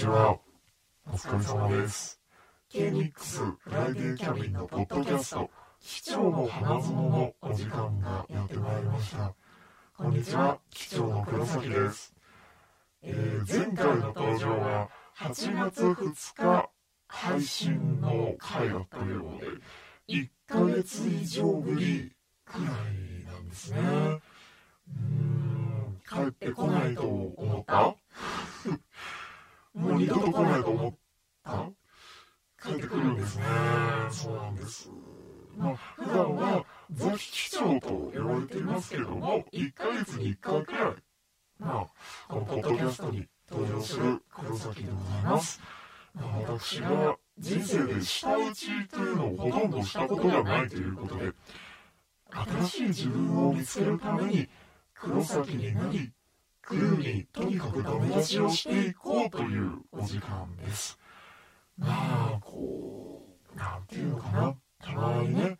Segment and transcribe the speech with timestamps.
[0.00, 0.38] ちは。
[1.06, 2.18] お疲れ様です。
[2.70, 3.12] K-MIX
[3.58, 9.34] フライデーキャビンのポッドキャスト、機長の花園のお時間がやってまいりました。
[9.94, 12.14] こんにちは、機長の黒崎です。
[13.02, 16.70] えー前回の登場は8月2日
[17.06, 22.10] 配信の回だったようで、1ヶ月以上ぶり
[22.46, 22.64] くらい
[23.30, 23.78] なんですね。
[23.82, 27.94] うーん、帰ってこないと思った？
[29.74, 30.94] もう二度と来ないと思っ
[31.44, 31.70] た
[32.62, 33.44] 帰ってくるんですね。
[34.10, 34.90] そうなんです。
[35.56, 40.94] まあ、普段はザキ機長と呼ばれていますけども、1ヶ月に1回くらい、
[41.58, 41.86] まあ、
[42.28, 45.60] このポッドキャストに登場する黒崎でございます。
[46.14, 51.32] まあ、私が人生で舌打ちというのをほとんどしたことがないということで、
[52.30, 54.48] 新しい自分を見つけるために
[54.94, 56.12] 黒崎になり、
[56.62, 60.98] クルーにとにかくダメ出しをしていこうというお時間です。
[61.78, 64.54] まあ、こう、なんていうのかな。
[64.82, 65.58] たまにね、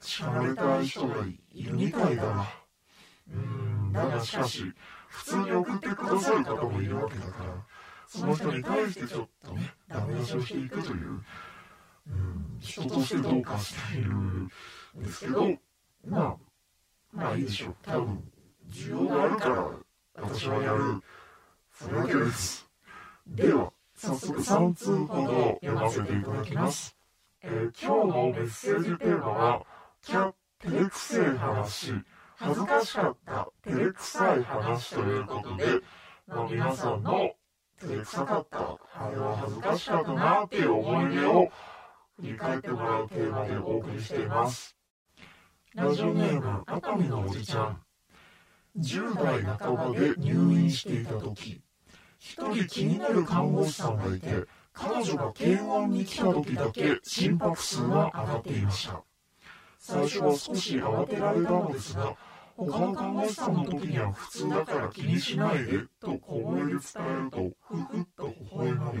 [0.00, 1.14] 叱られたい人が
[1.52, 2.46] いるみたいだが。
[3.30, 4.72] うーん、だがしかし、
[5.08, 7.66] 普通に送ってくださる方もいるわけだから、
[8.06, 11.22] その人に対してちょっとね、ダメ出しをしていくという、
[12.08, 14.48] うん、人としてどうかしているん
[14.96, 15.54] ですけど、
[16.06, 16.36] まあ、
[17.12, 17.76] まあいいでしょう。
[17.82, 18.32] 多分、
[18.70, 19.70] 需要があるから、
[20.14, 21.02] 私はやる、
[21.72, 22.68] それだけです。
[23.26, 26.96] では、早速3通ほど読ませていただきます。
[27.42, 29.66] えー今日のメッセージテーマは、
[30.02, 31.92] キャッ照れくせえ話、
[32.36, 35.64] 恥ずかしかった照れくさい話ということで、
[36.28, 37.34] まあ、皆さんの
[37.80, 41.50] 照れくさかった、あれは恥ずかしかったなっていう思い出を
[42.20, 44.76] 振り返ってもらうテーマでお送りしています。
[45.74, 47.82] ラジオネーム、熱海のおじちゃん。
[48.78, 51.60] 10代半ばで入院していた時
[52.18, 59.02] 一人気になる看護師さんがいて彼女が検温に来た時だけ心拍数が上がっていました。
[59.78, 62.14] 最初は少し慌てられたのですが
[62.56, 68.98] 他の看護師さんの時には普通だから気にしないでと小声で伝えるとふふっと微笑まれ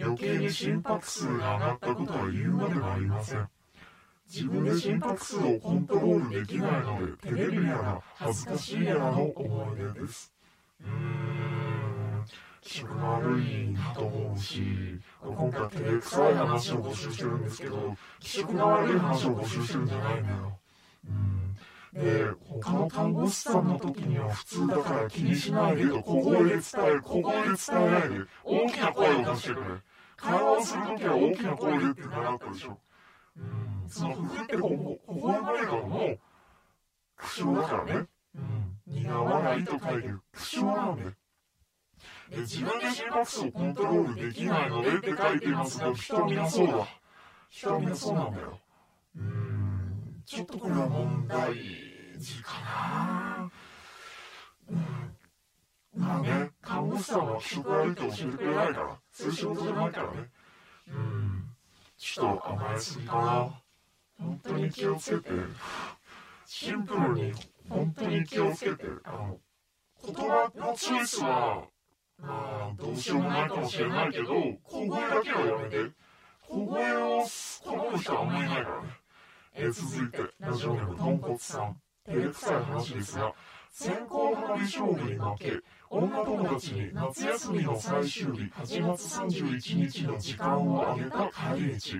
[0.00, 3.48] 余計に心拍数が上がったことは言うまでもありません。
[4.32, 10.32] 自分で心拍数をコントロールできないので照れるやら恥ずかしいやらの思い出です。
[10.80, 12.24] うーん。
[12.60, 14.62] 気色悪いなと思うし
[15.20, 20.58] 今回照れくさい話を募集してるんですけど気色が悪い話を募集してるんじゃないんだよ。
[21.08, 21.56] うん。
[21.92, 29.66] で他の看護師さんの時には普通だから気にしないでと小声で伝える小声で伝えないで大きな声を出してくれ。
[30.16, 32.78] 会話をする時は大きな声でって習ったでしょ。
[33.36, 33.69] うん。
[33.90, 36.18] そのふふってほほ微笑まれたのも
[37.16, 38.06] 苦笑だからね。
[38.36, 38.76] うん。
[38.86, 41.04] 苦笑いと書いて苦笑なんで。
[42.30, 46.86] で自分で心拍数をコントロールできないのでって書いていますが、人はみんなそうだ。
[47.48, 48.58] 人はみんなそうなんだよ。
[49.16, 50.22] うん。
[50.24, 51.54] ちょっとこれは問題
[52.16, 53.50] 児かな。
[54.70, 55.16] うん。
[56.00, 60.30] まあね、看護師さんは気色悪いと教えてくれないから、そういう仕事じゃないからね。
[60.88, 61.44] うん。
[61.98, 63.62] ちょっと甘えすぎかな。
[64.20, 65.30] 本当に気をつけて、
[66.46, 67.32] シンプルに
[67.68, 69.38] 本当に気をつけて、あの、
[70.04, 71.64] 言葉のチョイスは、
[72.18, 74.32] まあ、どうしようもないかもしれないけど、
[74.62, 75.90] 小声だけはやめて。
[76.42, 77.22] 小声を
[77.64, 78.88] 好む人はあんまりいないからね。
[79.54, 81.80] え続いて、ラジオネーム、とんこつさん。
[82.06, 83.32] 照れくさい話ですが、
[83.70, 91.98] 先行花火勝負に負け、女友達に夏休みの最終日8月31日の時間をあげた帰り道。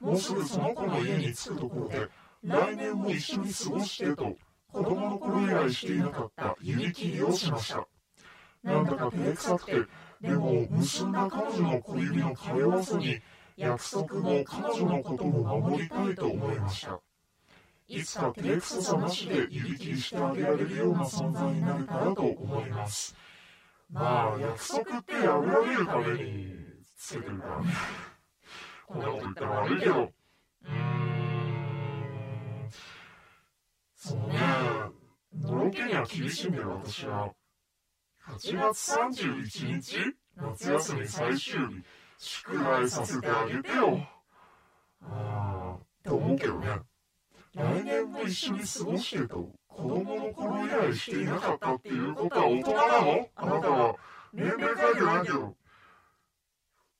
[0.00, 2.08] もうすぐその子の家に着くところで、
[2.44, 4.36] 来年も一緒に過ごしてと、
[4.72, 7.86] 子供の頃以来していなかった指切りをしました。
[8.62, 9.72] なんだか照れくさくて、
[10.20, 13.20] でも結んだ彼女の小指の通わずに、
[13.56, 17.00] 約束も彼女のことも守りたいと思いました。
[17.88, 23.16] いつか照れくささなしで指切りしてあげられるような存在になれたらと思います。
[23.90, 26.54] まあ、約束って破られるために
[26.96, 27.72] つけてるからね。
[28.88, 30.02] こんなこと言ったら悪いけど。
[30.02, 32.70] うーん。
[33.94, 34.38] そうね。
[35.42, 37.34] のろけには厳しいんだよ、私は。
[38.26, 41.84] 8月31日夏休み最終日。
[42.16, 44.08] 宿題させてあげてよ。
[45.02, 46.80] ああ、って思うけどね。
[47.54, 53.28] 来年も一緒に過ごしてと、子供の頃以来していなかったっていうことは大人なの？
[53.36, 53.96] あなたは。
[54.32, 55.48] 年齢書いてないけど。
[55.48, 55.54] っ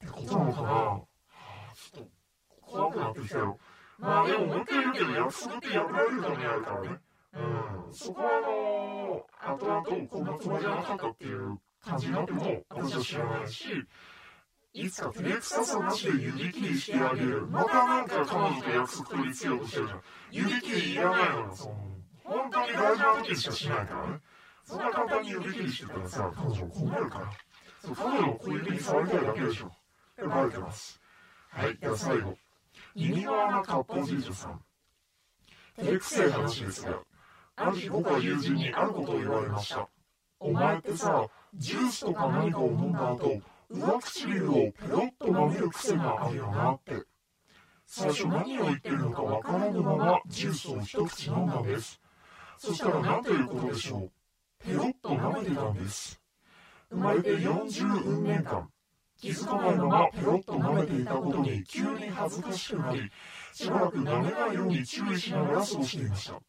[0.00, 1.07] てことなのかな？
[1.78, 2.10] ちょっと
[2.60, 3.58] 怖くなってきたよ。
[3.98, 6.98] まあでももう一回言うけど、約束って破られるためにあるからね。
[7.34, 7.94] うん。
[7.94, 13.64] そこはあの後々こんなつもりじゃなかったっていう感じになっても、私は知らないし、
[14.74, 17.46] いつか照れくささなしで指切りしてあげる。
[17.46, 20.02] またなんか彼女と約束取り付けようとしてるじゃん。
[20.30, 21.74] 指切りいらないのよ、その、
[22.24, 24.20] 本当に大事な時しかしないからね。
[24.64, 27.30] そんな簡単に指切りしてたらさ、彼女困るから。
[27.80, 29.72] そう、彼女の小指に触りたいだけでしょ。
[30.28, 31.00] バレてます。
[31.50, 32.36] はい、では最後。
[32.94, 34.60] 耳側の割烹じいじさん。
[35.76, 37.02] 照れくせえ話ですが、
[37.56, 39.88] ある日僕は友人にあることを言われました。
[40.40, 43.40] お前ってさ、ジュースとか何かを飲んだ後、
[43.70, 47.04] 上唇をペロッと舐める癖があるよなって。
[47.86, 52.00] 最初何を言ってるのかわからぬままジュースを一口飲んだんです。
[52.58, 54.10] そしたら何ということでしょう。
[54.64, 56.20] ペロッと舐めてたんです。
[56.90, 58.68] 生まれて40運年間、
[59.20, 63.10] 気づかないままペロッと舐めていたことに急に恥ずかしくなり、
[63.52, 66.40] しばらく舐めないように注意しながら過ごしていました。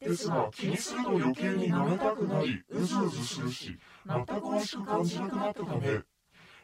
[0.00, 6.00] ですが、気にすると余計に舐めたくなり、うずうずするし、全く美味しく感じなくなったため、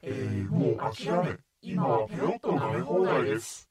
[0.03, 3.71] えー、もう諦め、今はペロッと舐め放題です。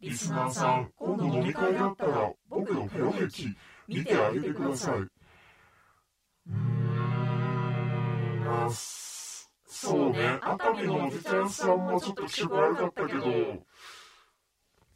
[0.00, 3.54] リスナーさん、今度飲み会であったら、僕のペロ劇、
[3.88, 4.98] 見てあげてください。
[4.98, 8.70] うーん、まあ、
[9.72, 13.22] そうね、熱海のおじちゃんさんもちょっと気色悪かったけど、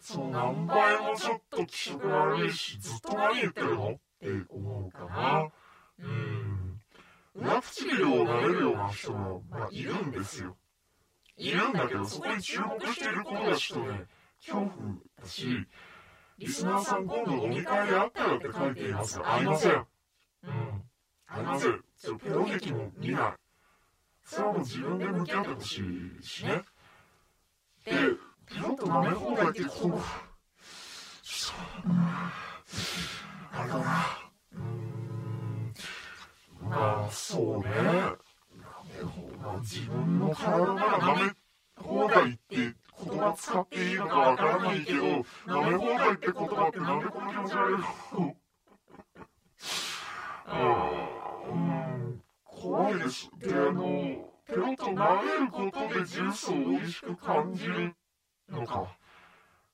[0.00, 3.90] そう、何倍もちょっと気色悪いし、ずっと何言ってるの？
[3.92, 5.48] って思うかな。
[6.00, 6.80] うん。
[7.36, 10.56] 上唇を舐めるような人も、まあ、いるんですよ。
[11.36, 14.06] いるんだけど、そこに注目していることがちょっとね、
[14.44, 14.70] 恐怖
[15.22, 15.66] だし、
[16.38, 19.72] リスナーさん今度飲み会で会ったらって書いていますが、会いません。
[19.72, 20.82] うん。
[21.26, 21.84] 会いません。
[21.96, 23.43] ちょっとペロ劇も見ない。
[24.24, 25.82] それはもう自分で向き合ってほし
[26.20, 26.64] いしね。
[27.84, 27.92] で、
[28.46, 29.92] ペロッと舐め放題ってこう、ちょっ
[31.82, 31.88] と、
[33.52, 33.84] あれだな。
[34.54, 35.74] うん。
[36.62, 37.64] まあ、そうね。
[39.38, 41.32] まあ、自分の体なら舐め
[41.76, 42.74] 放題って言
[43.18, 48.36] 葉使っていいのかわからないけど、舐め放題って言葉ってなんでこの気持ち悪いの？
[50.46, 53.28] うん、怖いです。
[53.38, 53.82] で、あの、
[54.76, 57.94] ペロッと舐めることでジュースを美味しく感じる
[58.50, 58.96] のか。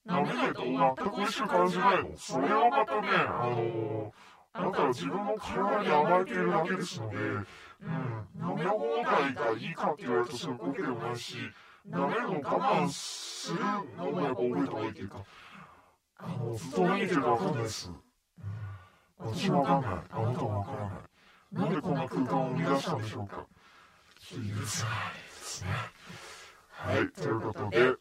[0.07, 2.11] 舐めないと全く美味しく感じないの。
[2.17, 4.13] それはまたね、あの、
[4.53, 7.45] あなたは自分の体に甘えているだけですので、うん、
[8.49, 11.37] 飲み放題がいいかって言われるとそういうわけでもないし、
[11.89, 13.59] 舐めるのを我慢する
[13.97, 15.25] のもやっぱ覚えた方がいいっていうか、
[16.19, 17.91] あの、ずっと何言ってるかわかんないです。
[19.19, 19.93] 私もわかんない。
[19.93, 21.11] あなたもわからない。
[21.53, 23.47] なんでこんな空間を生み出したんでしょうか。
[24.37, 25.71] いですね。
[26.69, 27.95] はい、ということで、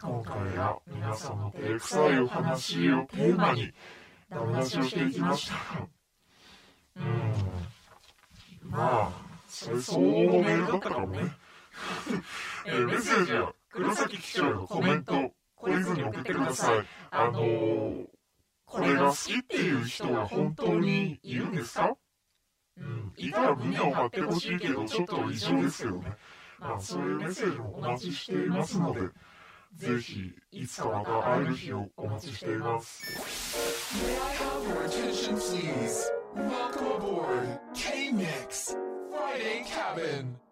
[0.00, 3.72] 今回は皆さんの照れくさいお話をテーマに、
[4.30, 5.56] お話をしていきました。
[6.96, 7.32] うん。
[8.70, 9.12] まあ、
[9.48, 11.32] それ相応のメールだったかもね。
[12.66, 15.12] えー、メッセージは黒崎機長のコメント、
[15.56, 16.86] 懲りずに送ってください。
[17.10, 18.06] あのー、
[18.64, 21.96] これが好きっていう人は本当にいるんですか？
[22.80, 26.16] うん、いたら胸を張ってほしいけど、ちょっと異常ですよね。
[26.58, 29.00] まあ、そういうメッセージもお待ちしていますので、
[29.74, 33.04] ぜひ、いつかまた会える日をお待ちしています。
[34.04, 36.10] May I have your attention, please?
[36.34, 38.76] Welcome aboard K-Mix
[39.10, 40.47] Friday Cabin.